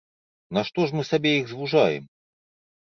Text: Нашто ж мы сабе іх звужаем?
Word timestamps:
Нашто 0.57 0.87
ж 0.87 0.97
мы 1.01 1.07
сабе 1.11 1.35
іх 1.43 1.47
звужаем? 1.53 2.11